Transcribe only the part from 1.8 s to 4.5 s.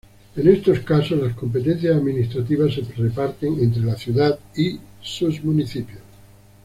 administrativas se reparten entre la ciudad